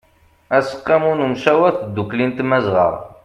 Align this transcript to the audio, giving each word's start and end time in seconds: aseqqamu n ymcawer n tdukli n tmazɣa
aseqqamu 0.57 1.11
n 1.17 1.19
ymcawer 1.25 1.73
n 1.77 1.81
tdukli 1.87 2.25
n 2.25 2.31
tmazɣa 2.37 2.87